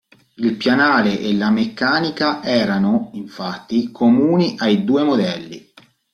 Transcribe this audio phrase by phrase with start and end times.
[0.37, 5.73] Il pianale e la meccanica erano, infatti, comuni ai due modelli.